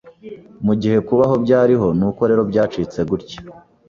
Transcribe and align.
Mugihe 0.65 0.97
kubaho 1.07 1.35
byariho 1.43 1.87
nuko 1.99 2.21
rero 2.29 2.41
byacitse 2.51 2.99
gutya 3.09 3.39